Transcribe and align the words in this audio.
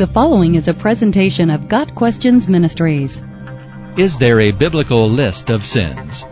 The 0.00 0.06
following 0.06 0.54
is 0.54 0.66
a 0.66 0.72
presentation 0.72 1.50
of 1.50 1.68
Got 1.68 1.94
Questions 1.94 2.48
Ministries. 2.48 3.20
Is 3.98 4.16
there 4.16 4.40
a 4.40 4.50
biblical 4.50 5.06
list 5.10 5.50
of 5.50 5.66
sins? 5.66 6.24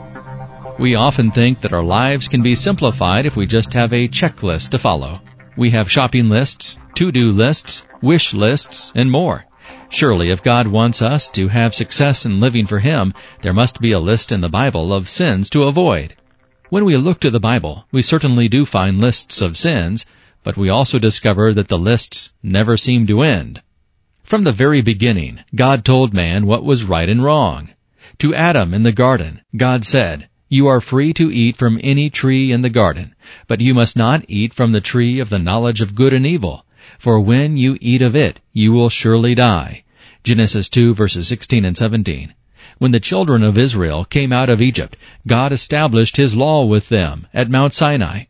We 0.78 0.94
often 0.94 1.30
think 1.30 1.60
that 1.60 1.74
our 1.74 1.82
lives 1.82 2.28
can 2.28 2.40
be 2.40 2.54
simplified 2.54 3.26
if 3.26 3.36
we 3.36 3.46
just 3.46 3.74
have 3.74 3.92
a 3.92 4.08
checklist 4.08 4.70
to 4.70 4.78
follow. 4.78 5.20
We 5.58 5.68
have 5.68 5.90
shopping 5.90 6.30
lists, 6.30 6.78
to-do 6.94 7.30
lists, 7.30 7.86
wish 8.00 8.32
lists, 8.32 8.90
and 8.94 9.10
more. 9.10 9.44
Surely 9.90 10.30
if 10.30 10.42
God 10.42 10.66
wants 10.66 11.02
us 11.02 11.28
to 11.32 11.48
have 11.48 11.74
success 11.74 12.24
in 12.24 12.40
living 12.40 12.64
for 12.64 12.78
Him, 12.78 13.12
there 13.42 13.52
must 13.52 13.82
be 13.82 13.92
a 13.92 14.00
list 14.00 14.32
in 14.32 14.40
the 14.40 14.48
Bible 14.48 14.94
of 14.94 15.10
sins 15.10 15.50
to 15.50 15.64
avoid. 15.64 16.14
When 16.70 16.86
we 16.86 16.96
look 16.96 17.20
to 17.20 17.30
the 17.30 17.38
Bible, 17.38 17.84
we 17.92 18.00
certainly 18.00 18.48
do 18.48 18.64
find 18.64 18.98
lists 18.98 19.42
of 19.42 19.58
sins, 19.58 20.06
but 20.42 20.56
we 20.56 20.68
also 20.68 20.98
discover 20.98 21.52
that 21.52 21.68
the 21.68 21.78
lists 21.78 22.32
never 22.42 22.76
seem 22.76 23.06
to 23.06 23.22
end. 23.22 23.62
From 24.22 24.42
the 24.42 24.52
very 24.52 24.82
beginning, 24.82 25.40
God 25.54 25.84
told 25.84 26.12
man 26.12 26.46
what 26.46 26.64
was 26.64 26.84
right 26.84 27.08
and 27.08 27.22
wrong. 27.22 27.70
To 28.18 28.34
Adam 28.34 28.74
in 28.74 28.82
the 28.82 28.92
garden, 28.92 29.40
God 29.56 29.84
said, 29.84 30.28
You 30.48 30.66
are 30.66 30.80
free 30.80 31.12
to 31.14 31.32
eat 31.32 31.56
from 31.56 31.80
any 31.82 32.10
tree 32.10 32.52
in 32.52 32.62
the 32.62 32.70
garden, 32.70 33.14
but 33.46 33.60
you 33.60 33.74
must 33.74 33.96
not 33.96 34.24
eat 34.28 34.52
from 34.52 34.72
the 34.72 34.80
tree 34.80 35.18
of 35.18 35.30
the 35.30 35.38
knowledge 35.38 35.80
of 35.80 35.94
good 35.94 36.12
and 36.12 36.26
evil, 36.26 36.64
for 36.98 37.20
when 37.20 37.56
you 37.56 37.78
eat 37.80 38.02
of 38.02 38.14
it, 38.14 38.40
you 38.52 38.72
will 38.72 38.90
surely 38.90 39.34
die. 39.34 39.84
Genesis 40.24 40.68
2 40.68 40.94
verses 40.94 41.28
16 41.28 41.64
and 41.64 41.76
17. 41.76 42.34
When 42.78 42.92
the 42.92 43.00
children 43.00 43.42
of 43.42 43.56
Israel 43.56 44.04
came 44.04 44.32
out 44.32 44.50
of 44.50 44.60
Egypt, 44.62 44.96
God 45.26 45.52
established 45.52 46.16
His 46.16 46.36
law 46.36 46.64
with 46.64 46.88
them 46.88 47.26
at 47.32 47.50
Mount 47.50 47.72
Sinai. 47.72 48.24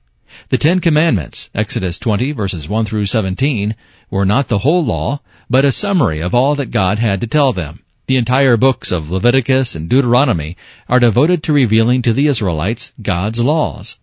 The 0.51 0.57
Ten 0.57 0.81
Commandments, 0.81 1.51
Exodus 1.55 1.99
20 1.99 2.33
verses 2.33 2.71
1 2.71 2.87
through 2.87 3.05
17, 3.05 3.75
were 4.09 4.25
not 4.25 4.49
the 4.49 4.61
whole 4.61 4.83
law, 4.83 5.21
but 5.51 5.67
a 5.67 5.73
summary 5.73 6.21
of 6.21 6.35
all 6.35 6.55
that 6.55 6.71
God 6.71 6.99
had 6.99 7.21
to 7.21 7.27
tell 7.27 7.53
them. 7.53 7.81
The 8.07 8.17
entire 8.17 8.57
books 8.57 8.91
of 8.91 9.11
Leviticus 9.11 9.75
and 9.75 9.91
Deuteronomy 9.91 10.57
are 10.89 11.01
devoted 11.01 11.43
to 11.43 11.53
revealing 11.53 12.01
to 12.01 12.15
the 12.15 12.29
Israelites 12.29 12.95
God's 13.03 13.41
laws. 13.41 13.99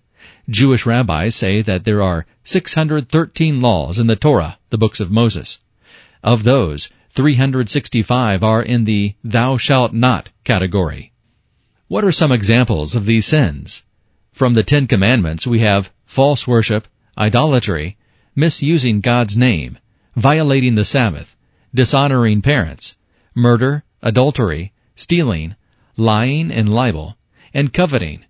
Jewish 0.47 0.85
rabbis 0.85 1.35
say 1.35 1.63
that 1.63 1.83
there 1.83 2.03
are 2.03 2.27
613 2.43 3.59
laws 3.59 3.97
in 3.97 4.05
the 4.05 4.15
Torah, 4.15 4.59
the 4.69 4.77
books 4.77 4.99
of 4.99 5.09
Moses. 5.09 5.57
Of 6.23 6.43
those, 6.43 6.89
365 7.09 8.43
are 8.43 8.61
in 8.61 8.83
the 8.83 9.15
thou 9.23 9.57
shalt 9.57 9.93
not 9.93 10.29
category. 10.43 11.11
What 11.87 12.03
are 12.03 12.11
some 12.11 12.31
examples 12.31 12.95
of 12.95 13.07
these 13.07 13.25
sins? 13.25 13.81
From 14.31 14.53
the 14.53 14.63
Ten 14.63 14.85
Commandments 14.85 15.47
we 15.47 15.61
have 15.61 15.89
false 16.05 16.47
worship, 16.47 16.87
idolatry, 17.17 17.97
misusing 18.35 19.01
God's 19.01 19.37
name, 19.37 19.77
violating 20.15 20.75
the 20.75 20.85
Sabbath, 20.85 21.35
dishonoring 21.73 22.41
parents, 22.41 22.95
murder, 23.33 23.83
adultery, 24.01 24.71
stealing, 24.95 25.55
lying 25.97 26.51
and 26.51 26.69
libel, 26.69 27.17
and 27.53 27.73
coveting. 27.73 28.23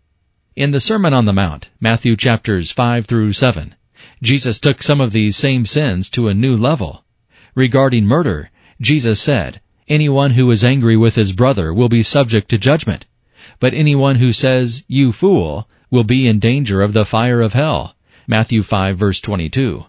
In 0.56 0.72
the 0.72 0.80
Sermon 0.80 1.14
on 1.14 1.26
the 1.26 1.34
Mount, 1.34 1.70
Matthew 1.80 2.16
chapters 2.16 2.72
5 2.72 3.06
through 3.06 3.34
7, 3.34 3.76
Jesus 4.22 4.60
took 4.60 4.82
some 4.82 5.02
of 5.02 5.12
these 5.12 5.36
same 5.36 5.66
sins 5.66 6.10
to 6.12 6.28
a 6.28 6.34
new 6.34 6.56
level. 6.56 7.04
Regarding 7.56 8.06
murder, 8.06 8.50
Jesus 8.80 9.20
said, 9.20 9.62
Anyone 9.88 10.32
who 10.32 10.50
is 10.52 10.64
angry 10.64 10.98
with 10.98 11.16
his 11.16 11.34
brother 11.34 11.74
will 11.74 11.90
be 11.90 12.04
subject 12.04 12.50
to 12.50 12.58
judgment, 12.58 13.06
but 13.60 13.74
anyone 13.74 14.16
who 14.16 14.34
says, 14.34 14.84
You 14.88 15.12
fool, 15.12 15.68
will 15.96 16.04
be 16.04 16.28
in 16.28 16.40
danger 16.40 16.82
of 16.82 16.92
the 16.92 17.06
fire 17.06 17.40
of 17.40 17.54
hell. 17.54 17.96
Matthew 18.28 18.64
5 18.64 18.98
verse 18.98 19.22
22. 19.22 19.86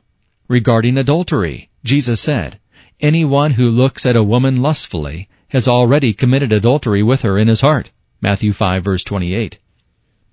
Regarding 0.46 0.96
adultery, 0.96 1.68
Jesus 1.82 2.20
said, 2.20 2.60
Anyone 3.00 3.50
who 3.50 3.68
looks 3.68 4.06
at 4.06 4.14
a 4.14 4.22
woman 4.22 4.62
lustfully 4.62 5.28
has 5.48 5.66
already 5.66 6.12
committed 6.12 6.52
adultery 6.52 7.02
with 7.02 7.22
her 7.22 7.36
in 7.36 7.48
his 7.48 7.60
heart. 7.60 7.90
Matthew 8.20 8.52
5 8.52 8.84
verse 8.84 9.02
28. 9.02 9.58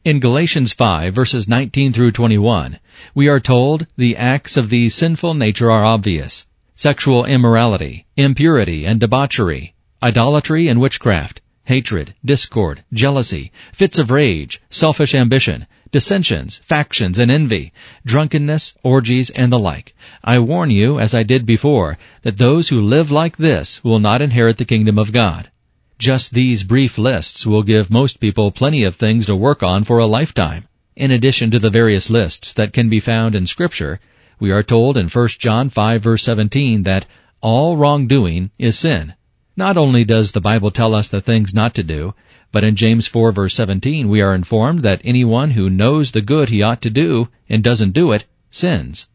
In 0.05 0.19
Galatians 0.19 0.73
5 0.73 1.11
verses 1.11 1.47
19 1.47 1.91
through 1.91 2.11
21, 2.11 2.77
we 3.15 3.27
are 3.27 3.39
told 3.39 3.87
the 3.97 4.15
acts 4.15 4.55
of 4.55 4.69
the 4.69 4.89
sinful 4.89 5.33
nature 5.33 5.71
are 5.71 5.83
obvious. 5.83 6.45
Sexual 6.75 7.25
immorality, 7.25 8.05
impurity 8.15 8.85
and 8.85 8.99
debauchery, 8.99 9.73
idolatry 10.03 10.67
and 10.67 10.79
witchcraft, 10.79 11.41
hatred, 11.65 12.13
discord, 12.25 12.83
jealousy, 12.91 13.51
fits 13.71 13.97
of 13.97 14.11
rage, 14.11 14.61
selfish 14.69 15.15
ambition, 15.15 15.65
dissensions, 15.91 16.59
factions, 16.63 17.19
and 17.19 17.29
envy, 17.29 17.71
drunkenness, 18.05 18.75
orgies, 18.83 19.29
and 19.29 19.53
the 19.53 19.59
like. 19.59 19.95
I 20.23 20.39
warn 20.39 20.71
you, 20.71 20.99
as 20.99 21.13
I 21.13 21.23
did 21.23 21.45
before, 21.45 21.97
that 22.23 22.37
those 22.37 22.69
who 22.69 22.81
live 22.81 23.11
like 23.11 23.37
this 23.37 23.83
will 23.83 23.99
not 23.99 24.21
inherit 24.21 24.57
the 24.57 24.65
kingdom 24.65 24.97
of 24.97 25.13
God. 25.13 25.51
Just 25.99 26.33
these 26.33 26.63
brief 26.63 26.97
lists 26.97 27.45
will 27.45 27.63
give 27.63 27.89
most 27.89 28.19
people 28.19 28.51
plenty 28.51 28.83
of 28.83 28.95
things 28.95 29.27
to 29.27 29.35
work 29.35 29.63
on 29.63 29.83
for 29.83 29.99
a 29.99 30.05
lifetime. 30.05 30.67
In 30.95 31.11
addition 31.11 31.51
to 31.51 31.59
the 31.59 31.69
various 31.69 32.09
lists 32.09 32.53
that 32.53 32.73
can 32.73 32.89
be 32.89 32.99
found 32.99 33.35
in 33.35 33.47
scripture, 33.47 33.99
we 34.39 34.51
are 34.51 34.63
told 34.63 34.97
in 34.97 35.07
1 35.07 35.27
John 35.39 35.69
5 35.69 36.03
verse 36.03 36.23
17 36.23 36.83
that 36.83 37.05
all 37.39 37.77
wrongdoing 37.77 38.51
is 38.57 38.77
sin. 38.77 39.13
Not 39.55 39.77
only 39.77 40.03
does 40.03 40.31
the 40.31 40.41
Bible 40.41 40.71
tell 40.71 40.95
us 40.95 41.07
the 41.07 41.21
things 41.21 41.53
not 41.53 41.75
to 41.75 41.83
do, 41.83 42.15
but 42.51 42.63
in 42.63 42.75
James 42.75 43.05
4 43.05 43.31
verse 43.31 43.53
17 43.53 44.09
we 44.09 44.19
are 44.19 44.33
informed 44.33 44.81
that 44.81 45.01
anyone 45.03 45.51
who 45.51 45.69
knows 45.69 46.11
the 46.11 46.21
good 46.21 46.49
he 46.49 46.63
ought 46.63 46.81
to 46.81 46.89
do 46.89 47.27
and 47.47 47.63
doesn't 47.63 47.91
do 47.91 48.11
it 48.11 48.25
sins. 48.49 49.07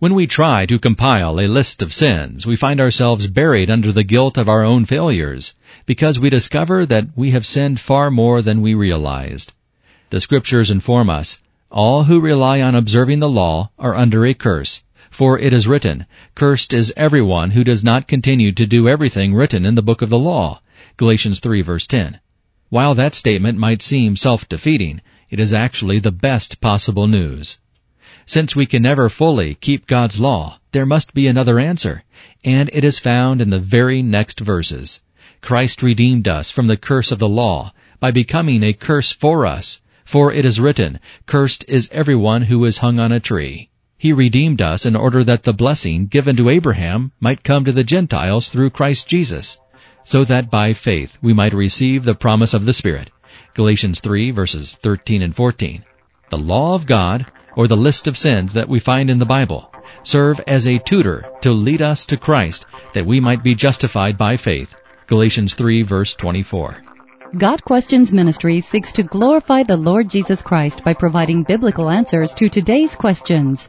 When 0.00 0.14
we 0.14 0.26
try 0.26 0.66
to 0.66 0.80
compile 0.80 1.38
a 1.38 1.46
list 1.46 1.80
of 1.80 1.94
sins, 1.94 2.44
we 2.44 2.56
find 2.56 2.80
ourselves 2.80 3.28
buried 3.28 3.70
under 3.70 3.92
the 3.92 4.02
guilt 4.02 4.36
of 4.36 4.48
our 4.48 4.64
own 4.64 4.84
failures, 4.84 5.54
because 5.86 6.18
we 6.18 6.28
discover 6.28 6.84
that 6.86 7.06
we 7.14 7.30
have 7.30 7.46
sinned 7.46 7.78
far 7.78 8.10
more 8.10 8.42
than 8.42 8.62
we 8.62 8.74
realized. 8.74 9.52
The 10.10 10.18
scriptures 10.18 10.72
inform 10.72 11.08
us, 11.08 11.38
all 11.70 12.02
who 12.02 12.18
rely 12.18 12.60
on 12.60 12.74
observing 12.74 13.20
the 13.20 13.28
law 13.28 13.70
are 13.78 13.94
under 13.94 14.26
a 14.26 14.34
curse, 14.34 14.82
for 15.12 15.38
it 15.38 15.52
is 15.52 15.68
written, 15.68 16.06
Cursed 16.34 16.72
is 16.72 16.90
everyone 16.96 17.50
who 17.50 17.62
does 17.62 17.84
not 17.84 18.08
continue 18.08 18.50
to 18.50 18.66
do 18.66 18.88
everything 18.88 19.34
written 19.34 19.66
in 19.66 19.74
the 19.74 19.82
book 19.82 20.00
of 20.00 20.08
the 20.08 20.18
law. 20.18 20.62
Galatians 20.96 21.38
3 21.38 21.60
verse 21.60 21.86
10. 21.86 22.18
While 22.70 22.94
that 22.94 23.14
statement 23.14 23.58
might 23.58 23.82
seem 23.82 24.16
self-defeating, 24.16 25.02
it 25.28 25.38
is 25.38 25.52
actually 25.52 25.98
the 25.98 26.10
best 26.10 26.62
possible 26.62 27.06
news. 27.06 27.58
Since 28.24 28.56
we 28.56 28.64
can 28.64 28.80
never 28.80 29.10
fully 29.10 29.54
keep 29.54 29.86
God's 29.86 30.18
law, 30.18 30.58
there 30.72 30.86
must 30.86 31.12
be 31.12 31.26
another 31.26 31.60
answer, 31.60 32.04
and 32.42 32.70
it 32.72 32.82
is 32.82 32.98
found 32.98 33.42
in 33.42 33.50
the 33.50 33.60
very 33.60 34.00
next 34.00 34.40
verses. 34.40 35.02
Christ 35.42 35.82
redeemed 35.82 36.26
us 36.26 36.50
from 36.50 36.68
the 36.68 36.78
curse 36.78 37.12
of 37.12 37.18
the 37.18 37.28
law 37.28 37.74
by 38.00 38.12
becoming 38.12 38.62
a 38.62 38.72
curse 38.72 39.12
for 39.12 39.44
us, 39.44 39.82
for 40.06 40.32
it 40.32 40.46
is 40.46 40.58
written, 40.58 40.98
Cursed 41.26 41.66
is 41.68 41.90
everyone 41.92 42.42
who 42.42 42.64
is 42.64 42.78
hung 42.78 42.98
on 42.98 43.12
a 43.12 43.20
tree. 43.20 43.68
He 44.02 44.12
redeemed 44.12 44.60
us 44.60 44.84
in 44.84 44.96
order 44.96 45.22
that 45.22 45.44
the 45.44 45.52
blessing 45.52 46.08
given 46.08 46.34
to 46.34 46.48
Abraham 46.48 47.12
might 47.20 47.44
come 47.44 47.64
to 47.64 47.70
the 47.70 47.84
Gentiles 47.84 48.48
through 48.48 48.70
Christ 48.70 49.06
Jesus, 49.06 49.58
so 50.02 50.24
that 50.24 50.50
by 50.50 50.72
faith 50.72 51.16
we 51.22 51.32
might 51.32 51.54
receive 51.54 52.02
the 52.02 52.16
promise 52.16 52.52
of 52.52 52.64
the 52.64 52.72
Spirit. 52.72 53.12
Galatians 53.54 54.00
3 54.00 54.32
verses 54.32 54.74
13 54.74 55.22
and 55.22 55.36
14. 55.36 55.84
The 56.30 56.36
law 56.36 56.74
of 56.74 56.84
God, 56.84 57.26
or 57.54 57.68
the 57.68 57.76
list 57.76 58.08
of 58.08 58.18
sins 58.18 58.54
that 58.54 58.68
we 58.68 58.80
find 58.80 59.08
in 59.08 59.18
the 59.18 59.24
Bible, 59.24 59.72
serve 60.02 60.40
as 60.48 60.66
a 60.66 60.78
tutor 60.80 61.24
to 61.42 61.52
lead 61.52 61.80
us 61.80 62.04
to 62.06 62.16
Christ 62.16 62.66
that 62.94 63.06
we 63.06 63.20
might 63.20 63.44
be 63.44 63.54
justified 63.54 64.18
by 64.18 64.36
faith. 64.36 64.74
Galatians 65.06 65.54
3 65.54 65.82
verse 65.82 66.16
24. 66.16 66.82
Got 67.38 67.64
Questions 67.64 68.12
Ministry 68.12 68.60
seeks 68.60 68.90
to 68.94 69.04
glorify 69.04 69.62
the 69.62 69.76
Lord 69.76 70.10
Jesus 70.10 70.42
Christ 70.42 70.82
by 70.82 70.92
providing 70.92 71.44
biblical 71.44 71.88
answers 71.88 72.34
to 72.34 72.48
today's 72.48 72.96
questions 72.96 73.68